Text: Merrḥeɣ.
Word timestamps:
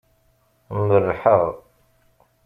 Merrḥeɣ. 0.87 1.43